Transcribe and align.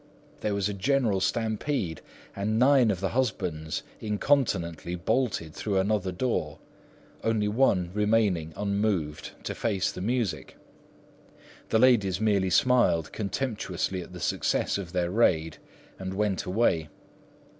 There 0.39 0.55
was 0.55 0.67
a 0.67 0.73
general 0.73 1.19
stampede, 1.19 2.01
and 2.35 2.57
nine 2.57 2.89
of 2.89 3.01
the 3.01 3.09
husbands 3.09 3.83
incontinently 3.99 4.95
bolted 4.95 5.53
through 5.53 5.77
another 5.77 6.11
door, 6.11 6.57
only 7.23 7.47
one 7.47 7.91
remaining 7.93 8.51
unmoved 8.57 9.33
to 9.43 9.53
face 9.53 9.91
the 9.91 10.01
music. 10.01 10.57
The 11.69 11.77
ladies 11.77 12.19
merely 12.19 12.49
smiled 12.49 13.13
contemptuously 13.13 14.01
at 14.01 14.11
the 14.11 14.19
success 14.19 14.79
of 14.79 14.91
their 14.91 15.11
raid, 15.11 15.57
and 15.99 16.15
went 16.15 16.45
away. 16.45 16.89